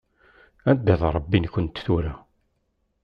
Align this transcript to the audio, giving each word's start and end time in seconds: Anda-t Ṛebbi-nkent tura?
Anda-t 0.69 1.01
Ṛebbi-nkent 1.15 1.77
tura? 1.85 2.13